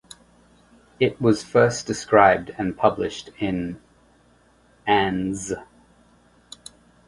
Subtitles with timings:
[0.99, 3.79] It was first described and published in
[4.87, 5.53] Anz.